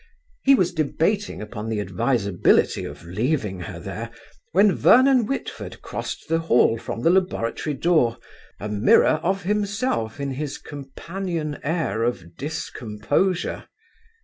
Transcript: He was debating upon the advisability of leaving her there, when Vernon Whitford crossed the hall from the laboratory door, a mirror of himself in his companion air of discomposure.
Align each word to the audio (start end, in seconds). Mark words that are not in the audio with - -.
He 0.41 0.55
was 0.55 0.73
debating 0.73 1.43
upon 1.43 1.69
the 1.69 1.79
advisability 1.79 2.85
of 2.85 3.05
leaving 3.05 3.59
her 3.59 3.79
there, 3.79 4.09
when 4.51 4.73
Vernon 4.73 5.27
Whitford 5.27 5.83
crossed 5.83 6.27
the 6.27 6.39
hall 6.39 6.79
from 6.79 7.01
the 7.03 7.11
laboratory 7.11 7.75
door, 7.75 8.17
a 8.59 8.67
mirror 8.67 9.19
of 9.21 9.43
himself 9.43 10.19
in 10.19 10.31
his 10.31 10.57
companion 10.57 11.59
air 11.63 12.01
of 12.01 12.35
discomposure. 12.35 13.65